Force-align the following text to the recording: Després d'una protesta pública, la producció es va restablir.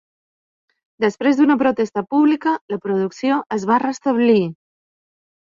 Després 1.03 1.37
d'una 1.39 1.57
protesta 1.59 2.03
pública, 2.15 2.55
la 2.75 2.81
producció 2.87 3.39
es 3.59 3.69
va 3.75 3.79
restablir. 3.85 4.41